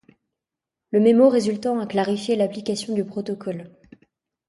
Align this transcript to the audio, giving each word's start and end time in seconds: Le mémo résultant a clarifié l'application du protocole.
Le 0.89 0.99
mémo 0.99 1.29
résultant 1.29 1.79
a 1.79 1.85
clarifié 1.85 2.35
l'application 2.35 2.95
du 2.95 3.05
protocole. 3.05 3.69